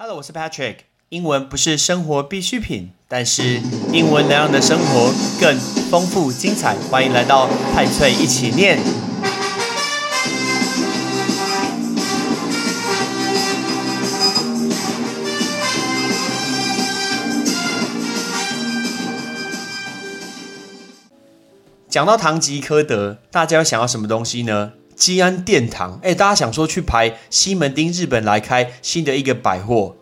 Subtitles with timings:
[0.00, 0.76] Hello，我是 Patrick。
[1.08, 3.60] 英文不是生活必需品，但是
[3.92, 5.58] 英文能让你的生活更
[5.90, 6.76] 丰富精彩。
[6.88, 8.78] 欢迎来到派翠一起念。
[21.88, 24.74] 讲到堂吉诃德，大家想要什么东西呢？
[24.98, 29.96] 基安殿堂，哎，大家想说去排西门町，日本来开新的一个百货，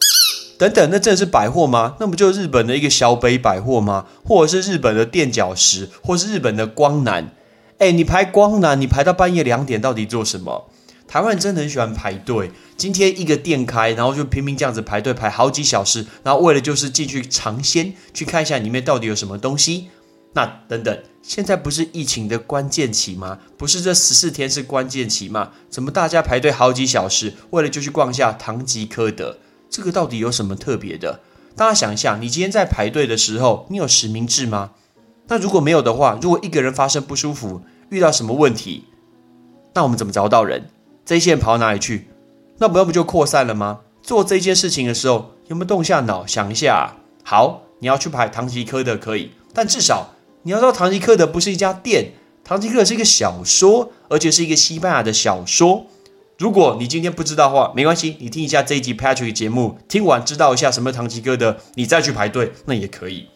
[0.59, 1.97] 等等，那真的是百货吗？
[2.01, 4.07] 那不就日本的一个小北百货吗？
[4.25, 7.31] 或者是日本的垫脚石，或是日本的光南？
[7.79, 10.71] 哎，你排光南，你排到半夜两点，到底做什么？
[11.07, 12.51] 台湾人真的很喜欢排队。
[12.79, 19.89] 今天一个店开，然后就拼命这样子排队排好几小时，然后为了就是进去尝鲜，去看一下里面到底有什么东西。
[20.37, 20.97] 那等等。
[21.23, 23.39] 现在不是疫情的关键期吗？
[23.57, 25.51] 不是这十四天是关键期吗？
[25.71, 29.39] 怎么大家排队好几小时，为了就去逛下唐吉诃德？
[29.71, 31.21] 这个到底有什么特别的？
[31.57, 34.73] 大家想一下，你今天在排队的时候，你有实名制吗？
[35.29, 38.85] 那如果没有的话，如果一个人发生不舒服，遇到什么问题，
[39.73, 40.69] 那我们怎么找到人？
[41.07, 42.09] 这一线跑到哪里去？
[42.59, 43.81] 那不要不就扩散了吗？
[44.03, 46.95] 做这件事情的时候，有没有动下脑想一下？
[47.25, 50.11] 好，你要去排唐吉诃德可以，但至少。
[50.47, 52.13] 你要知道，唐吉诃德不是一家店，
[52.45, 55.87] 唐吉诃德是一个小说，而且是一个西班牙的小说。
[56.39, 63.27] 如果你今天不知道的话，没关系，你听一下这一集 Patrick 节目，听完知道一下什么唐吉诃德，你再去排队，那也可以。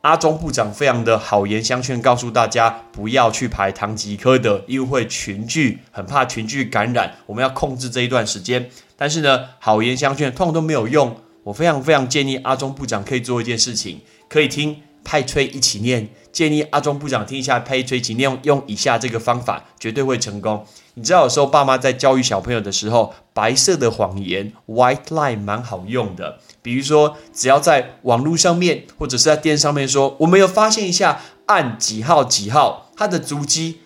[0.00, 8.70] 阿中部长非常的好言相劝，告诉大家不要去排唐吉诃德，因为会群聚，很怕群聚感染，我们要控制这一段时间。
[8.96, 11.14] 但是呢，好言相劝通常都没有用。
[11.42, 14.78] 我非常非常建议阿中部长可以做一件事情，可以听。
[15.04, 20.64] 派吹一起念，建议阿中部长听一下派吹一起念，用以下这个方法绝对会成功。
[20.94, 26.38] 你知道有时候爸妈在教育小朋友的时候，白色的谎言 （white lie） 蛮好用的。
[26.62, 33.80] 比如说，只要在网络上面或者是在电视上面说，我们有发现一下按几号几号，他的足迹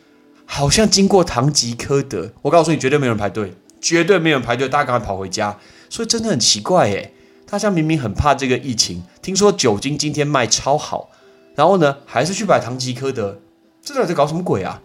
[0.44, 2.32] 好像经过唐吉诃德。
[2.42, 5.56] 我告诉你，绝对没有人排队，绝对没有人排队，大家赶快跑回家。
[5.88, 7.14] 所以真的很奇怪诶。
[7.54, 11.10] 大家明明很怕这个疫情，听说酒精今天卖超好，
[11.54, 13.38] 然后呢，还是去买唐吉诃德，
[13.80, 14.82] 这到底在搞什么鬼啊？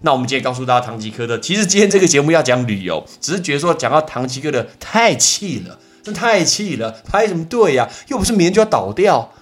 [0.00, 7.88] 那我们今天告诉大家，唐吉诃德其实今天这个节目要讲旅游，只是觉得说讲到唐吉诃德太气了，真太气了，排什么队呀？
[8.08, 9.32] 又不是明天就要倒掉，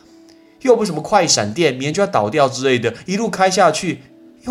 [0.61, 4.03] 又不是什么快闪店，明天就要倒掉之类的，一路开下去。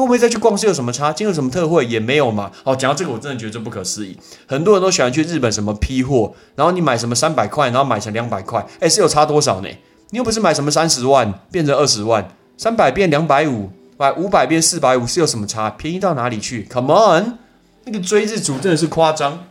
[0.02, 1.12] 会不会再去逛是有什么差？
[1.12, 2.52] 今天有什么特惠也没有嘛？
[2.64, 4.18] 哦，讲到这个，我真的觉得不可思议。
[4.46, 9.70] 很多人都喜欢去日本什么批货，然后你买什么三百块，然后买成两百块，哎，是有差多少呢？
[10.12, 15.70] 你又不是买什么三十万变成二十万，三百变两百五，买五百变四百五，是有什么差？
[15.70, 17.38] 便宜到哪里去？Come on，
[17.86, 19.46] 那个追日族真的是夸张。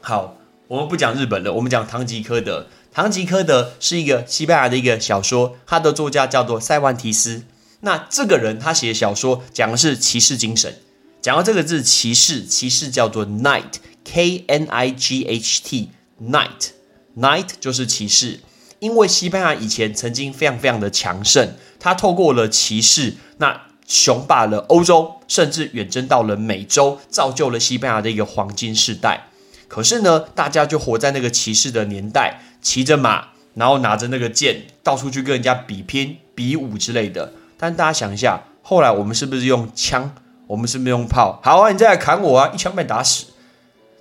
[0.00, 0.36] 好，
[0.68, 2.66] 我们不讲日本了，我们讲唐吉诃德。
[2.92, 7.42] 唐吉诃德是一个西班牙的一个小说，他的作家叫做塞万提斯。
[7.80, 10.78] 那这个人他写小说讲的是骑士精神，
[11.20, 18.40] 讲到这个字骑士，骑士叫做 knight，k n i g h t，knight，knight 就是骑士。
[18.78, 29.28] 因为西班牙以前曾经非常非常的强盛，他透过了骑士，那雄霸了欧洲，甚至远征到了美洲，造就了西班牙的一个黄金时代。
[29.68, 37.32] 可是呢，大家就活在那个骑士的年代，骑着马，然后拿着那个剑，到处去跟人家比拼、比武之类的。
[37.58, 40.14] 但大家想一下，后来我们是不是用枪？
[40.46, 41.40] 我们是不是用炮？
[41.42, 42.52] 好啊，你再来砍我啊！
[42.54, 43.26] 一枪被打死。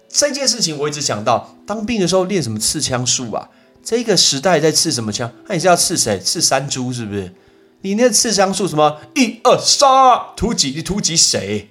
[0.07, 3.49] 这件事情我一直想到，当兵的时候练什么刺枪术啊？
[3.83, 5.31] 这个时代在刺什么枪？
[5.47, 6.19] 那你是要刺谁？
[6.19, 7.33] 刺山猪是不是？
[7.81, 8.99] 你那刺枪术什么？
[9.15, 10.71] 一二杀，突击！
[10.75, 11.69] 你突击谁？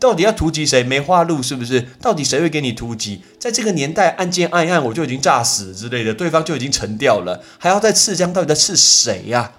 [0.00, 0.82] 到底要突击谁？
[0.82, 1.88] 梅花鹿是不是？
[2.00, 3.22] 到底谁会给你突击？
[3.38, 8.32] 在这个年代，按键按一按我就已经炸死之类的，对方就已经沉掉了，还要再刺枪？
[8.32, 9.52] 到底在刺谁呀？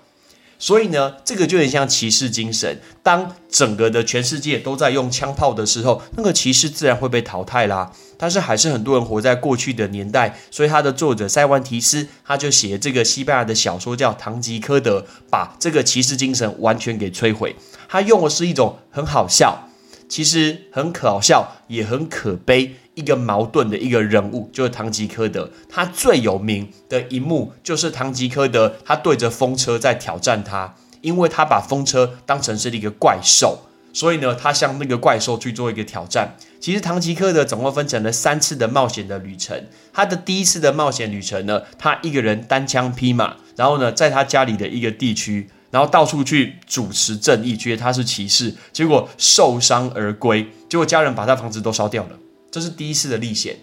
[0.64, 2.80] 所以呢，这个就很像骑士精神。
[3.04, 7.92] 当整个的全世界都在用枪炮的时候，那个骑士自然会被淘汰啦。
[8.18, 17.54] 但是还是很多人活在过去的年代，所以他的作者塞万提斯他就写这个西班牙的小说叫《堂吉诃德》，把这个骑士精神完全给摧毁。
[17.90, 19.68] 他用的是一种很好笑，
[20.08, 22.76] 其实很可笑，也很可悲。
[22.96, 33.60] 一个矛盾的一个人物就是堂吉诃德，他最有名的一幕就是堂吉诃德他对着风车在挑战他，因为他把风车当成是一个怪兽，
[33.94, 36.36] 所以呢，他向那个怪兽去做一个挑战。
[36.60, 39.66] 其实堂吉诃德总共分成了三次的冒险的旅程。
[39.92, 52.12] 他的第一次的冒险旅程呢，他一个人单枪匹马，然后呢，在他家里的一个地区，然后到处去主持正义，觉得他是骑士，结果受伤而归，结果家人把他房子都烧掉了。
[52.54, 53.58] 这是第一次的历险，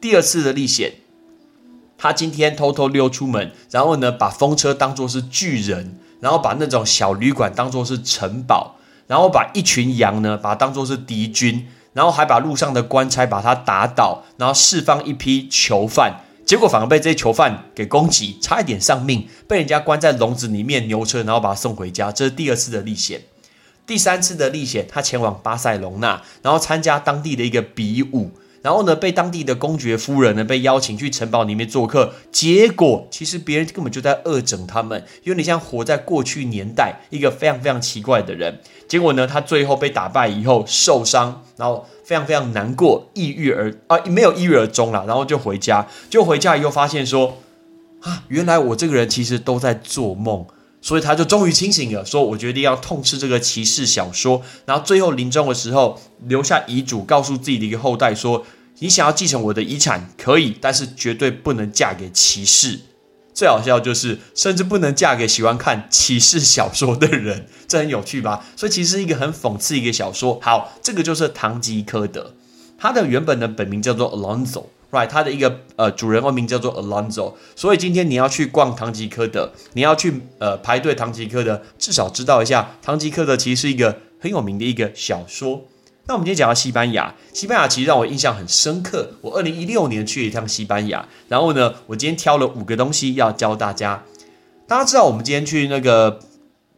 [0.00, 0.92] 第二次的历险，
[1.98, 8.76] 他今天偷偷溜出门，然后呢，把风车当作是巨人，然后把那种小旅馆当作是城堡，
[9.08, 22.12] 然后把一群羊呢，把它当作是敌军，然后还把路上的官差把他打倒，然后释放一批囚犯，结果反而被这些囚犯给攻击，差一点丧命，被人家关在笼子里面牛车，然后把他送回家。
[22.12, 23.20] 这是第二次的历险。
[23.88, 28.30] 第三次的历险，他前往巴塞隆纳，然后参加当地的一个比武。
[28.60, 38.60] 然后呢，被当地的公爵夫人呢被邀请去城堡里面做客，结果其实别人根本就在恶整他们，有点像活在过去年代一个非常非常奇怪的人。
[38.86, 47.38] 结果呢，他最后被打败以后受伤，然后非常非常难过，抑郁而啊没有抑郁而终了，然后就回家，就回家以后发现说
[48.02, 50.44] 啊，原来我这个人其实都在做梦。
[50.80, 58.46] 所以他就终于清醒了，说：“我决定要痛斥这个骑士小说。”然后最后临终的时候留下遗嘱，告诉自己的一个后代说
[58.78, 62.80] ：“你想要继承我的遗产可以，但是绝对不能嫁给骑士。”
[63.34, 68.44] 最好笑就是，甚至不能嫁给喜欢看骑士小说的人，这很有趣吧？
[68.56, 70.40] 所以其实是一个很讽刺一个小说。
[70.42, 72.22] 好，这个就是《堂吉诃德》，
[72.76, 74.64] 他的原本的本名叫做 Alonso。
[74.90, 85.64] Right，它的一个呃主人公名叫做 Alonso，所以今天你要去逛堂吉诃德，你要去呃排队堂吉诃德，至少知道一下堂吉诃德其实是一个很有名的一个小说。
[86.06, 89.10] 那我们今天讲到西班牙，西班牙其实让我印象很深刻。
[89.20, 94.04] 我二零一六年去了一趟西班牙，然后呢，我今天挑了五个东西要教大家。
[94.66, 96.18] 大家知道我们今天去那个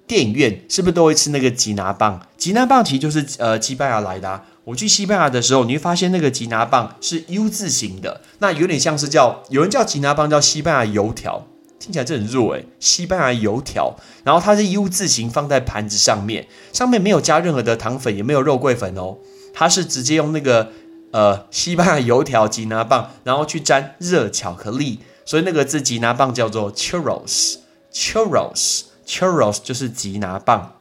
[0.09, 2.21] 电影院是不是都会吃那个吉拿棒？
[2.37, 4.43] 吉拿棒其实就是呃西班牙来的。
[4.65, 11.47] 我去西班牙的时候，你会发现那个吉拿棒是 U 字形的，那有点像是叫有人叫吉拿棒叫西班牙油条，
[11.79, 19.17] 听起来这很弱诶，西班牙油条，然后它是 U 字形放在盘子上面，上面没有加任何的糖粉，也没有肉桂粉哦，
[19.55, 20.71] 它是直接用那个
[21.13, 30.80] 呃西班牙油条吉拿棒，然后去沾热巧克力，所以那个字吉拿棒叫做 churros，churros，churros 就是吉拿棒。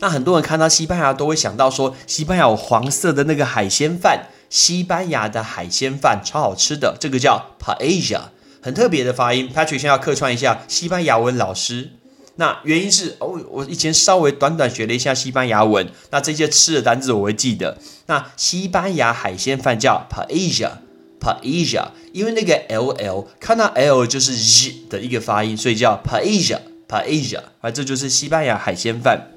[0.00, 8.22] 那很多人看到西班牙都会想到说，西班牙有黄色的那个海鲜饭，西班牙的海鲜饭超好吃的，这个叫 paella，
[8.60, 9.50] 很特别的发音。
[9.54, 11.92] Patrick 先要客串一下西班牙文老师。
[12.36, 17.78] 那原因是哦，我以前稍微短短学了一下西班牙文，那这些吃的单字我会记得。
[18.06, 29.30] 那西班牙海鲜饭叫 paella，paella，因为那个 l l 看到 l 就是 z 的一个发音，所以叫 paella，paella，而这就是西班牙海鲜饭。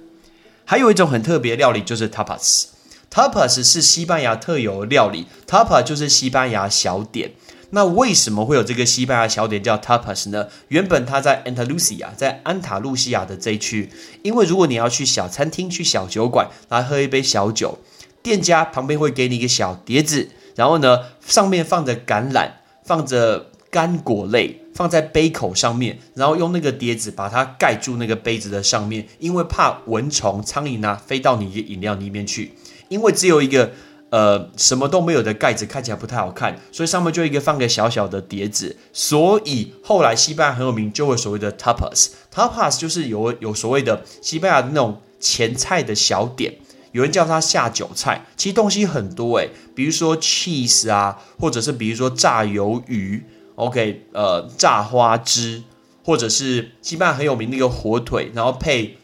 [0.69, 7.31] 还有一种很特别的料理就是 tapas，tapas 是西班牙特有的料理 tapa 就是西班牙小点。
[7.69, 10.47] 那为什么会有这个西班牙小点叫 tapas 呢？
[10.67, 13.89] 原本它在安塔卢西亚，在安塔路西亚的这一区，
[14.23, 17.77] 因为如果你要去小餐厅、去小酒馆来喝一杯小酒，
[18.21, 22.51] 店家旁边会给你一个小碟子，然后呢上面放着橄榄，
[22.83, 24.61] 放着干果类。
[24.77, 32.53] 放在杯口上面，然后用那个碟子把它盖住那个杯子的上面，因为怕蚊虫、苍蝇啊飞到你的饮料里面去。
[32.89, 33.71] 因为只有一个
[34.11, 38.77] 呃什么都没有的盖子，看起来不太好看，所以上面就一个放个小小的碟子。
[38.93, 46.53] 所以后来西班牙很有名，就会所谓的 tapas，tapas 就是有有所谓的西班牙那种前菜的小点，
[46.91, 48.27] 有人叫它下酒菜。
[48.35, 53.23] 其实东西很多诶，比如说 cheese 啊，或者是比如说炸鱿鱼。
[53.57, 55.63] OK，呃，炸花枝，
[56.05, 58.97] 或者是西班牙很有名的一个火腿，然后配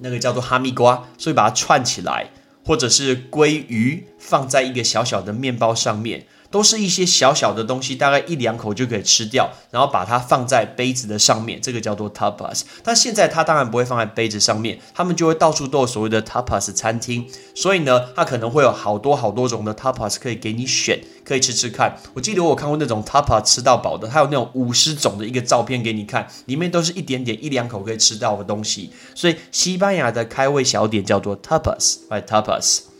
[0.00, 2.30] 那个叫做哈密瓜，所以把它串起来，
[2.66, 6.26] 或者是鲑鱼放在一个小小的面包上面。
[6.54, 12.60] 都是一些小小的东西，大概一两口就可以吃掉，然后把它放在杯子的上面，这个叫做 tapas。
[12.84, 21.96] 但现在它当然不会放在杯子上面，他们就会到处都有所谓的 tapas 餐厅，所以呢，它可能会有好多好多种的 tapas 可以给你选，可以吃吃看。
[22.14, 28.92] 我记得我看过那种 tapas 吃到饱的，它有那种五十种的一个照片给你看，里面都是一点点一两口可以吃到的东西。
[29.16, 32.93] 所以西班牙的开胃小点叫做 tapas，哎，tapas。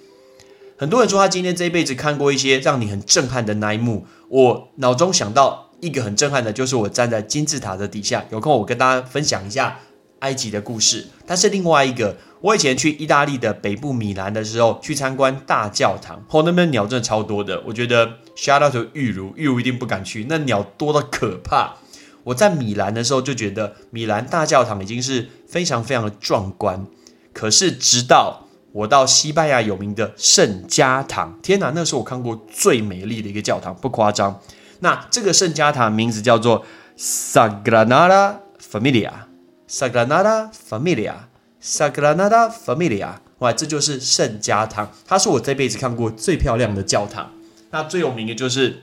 [0.76, 4.06] 很多人说他今天这一辈子看过一些让你很震撼的那一幕。
[4.28, 8.24] 我脑中想到一个很震撼的，就是我站在金字塔的底下。
[8.30, 9.78] 有空我跟大家分享一下
[10.20, 11.06] 埃及的故事。
[11.26, 17.62] 但是另外一个，我以前去意大利的北部米兰的时候，去参观大教堂，哦，那边鸟真的超多的。
[17.66, 21.76] 我觉得 shout out to 玉如，玉如一定不敢去，那鸟多的可怕。
[22.24, 26.86] 我在米兰的时候就觉得米兰大教堂已经是非常非常的壮观。
[27.32, 28.43] 可是直到
[28.74, 34.40] 我到西班牙有名的圣家堂，天哪，那是我看过最美丽的一个教堂，不夸张。
[34.80, 36.66] 那这个圣家堂名字叫做
[36.98, 47.30] Sagrada Familia，Sagrada Familia，Sagrada Familia，哇，这就是圣家堂，它是我这辈子看过最漂亮的教堂。
[47.70, 48.82] 那最有名的就是。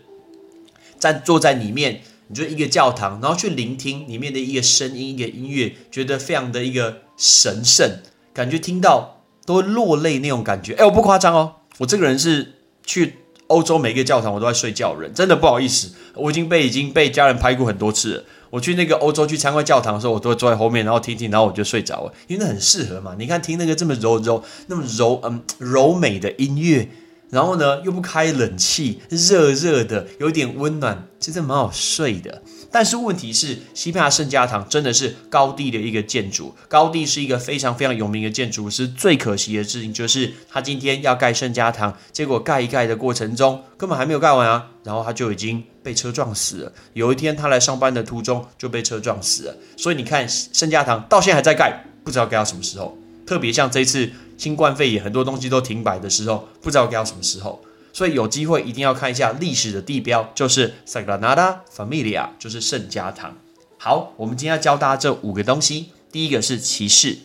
[0.99, 7.97] 站坐在里面，你就一个教堂，然后去聆听里面的一个声音、一个音乐，觉得非常的一个神圣，
[8.35, 10.73] 感觉听到都会落泪那种感觉。
[10.73, 12.53] 哎，我不夸张哦，我这个人是
[12.85, 13.15] 去
[13.47, 18.23] 欧洲每个教堂我都在睡觉人，真的不好意思，我已经被已经被家人拍过很多次了。
[18.49, 23.15] 我去那个欧洲去参观教堂的时候，我都会坐在后面，然后听听，然后我就睡着了，因为那很适合嘛。
[23.17, 26.89] 你看听那个这么柔柔、那么柔嗯柔美的音乐，
[27.29, 32.41] 然后呢又不开冷气，热热的，有点温暖，其实蛮好睡的。
[32.71, 38.87] 但是问题是，西班牙圣家堂真的是高地的一个建筑，高地是一个非常非常有名的建筑师。
[38.87, 46.71] 最可惜的事情就是，他今天要盖圣家堂，结果盖一盖的过程中根本还没有盖完啊，然后他就已经被车撞死了。
[46.93, 49.55] 有一天他来上班的途中就被车撞死了。
[49.75, 52.97] 所以你看，圣家堂到现在还在盖，不知道盖到什么时候。
[53.25, 57.61] 特别像这次新冠肺炎，很多东西都停摆的时候，不知道盖到什么时候。
[57.93, 63.37] 所以有机会一定要看一下历史的地标，就是 Sagrada Familia，就是圣家堂。
[63.77, 67.17] 好，我们今天要教大家这五个东西：第一个是骑士，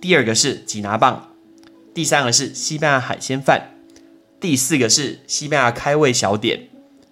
[0.00, 1.34] 第二个是吉拿棒，
[1.92, 3.74] 第三个是西班牙海鲜饭，
[4.40, 6.68] 第四个是西班牙开胃小点，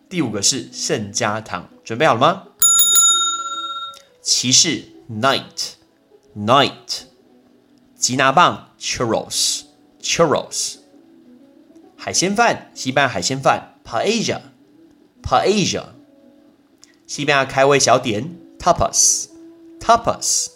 [0.08, 1.68] 第五个是圣家堂。
[1.84, 2.44] 准备好了吗？
[4.22, 7.02] 骑士 Knight，Knight，
[7.96, 10.76] 吉拿棒 Churros，Churros。
[12.00, 15.86] 海鲜饭，西班牙海鲜饭，paella，paella。
[17.08, 20.46] 西班牙开胃小点，tapas，tapas。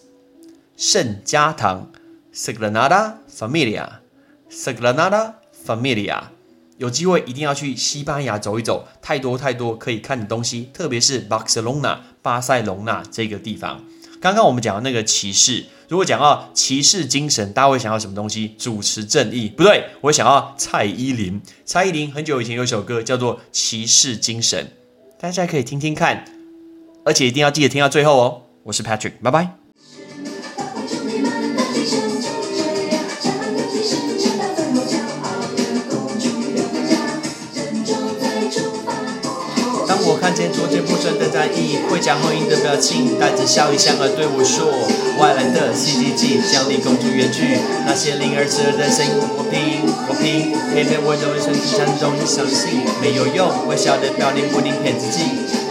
[0.76, 1.90] 圣家堂
[2.32, 5.32] ，Sagrada Familia，Sagrada
[5.66, 6.22] Familia。
[6.78, 13.84] 有机会一定要去西班牙走一走，太多太多可以看的东西，特别是 Barcelona，巴塞隆纳这个地方。
[14.20, 18.54] 刚刚我们讲的那个骑士，如果讲到骑士精神，大家会想到什么东西？
[18.56, 19.50] 主持正义？
[19.50, 21.38] 不对，我想要蔡依林。
[21.66, 24.64] 蔡依林很久以前有一首歌叫做《骑士精神》，
[25.20, 26.24] 大家可以听听看，
[27.04, 28.40] 而且一定要记得听到最后哦。
[28.62, 29.58] 我是 Patrick，拜拜。
[41.62, 44.66] 意，会讲后音的表情，带着笑意向而对我说：
[45.18, 55.22] 外来的 C D G 将你公主远去，那些灵儿刺耳的声音我拼我拼，偏偏我认为身体强容易相信，没有用，微笑的表情不停骗自己，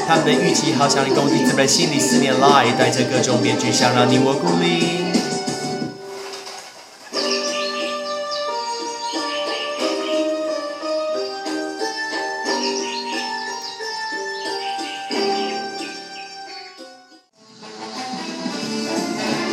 [0.07, 5.00] 他们的语气好像你攻击，在心里思念来，带着各种面具想让你我孤立。